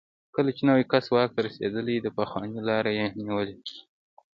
[0.35, 3.55] کله چې نوی کس واک ته رسېدلی، د پخواني لار یې نیولې.